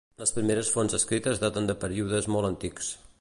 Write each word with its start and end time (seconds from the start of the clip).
Les 0.19 0.31
primeres 0.37 0.71
fonts 0.75 0.95
escrites 0.99 1.43
daten 1.45 1.71
de 1.71 1.75
períodes 1.87 2.33
molt 2.37 2.51
antics. 2.53 2.93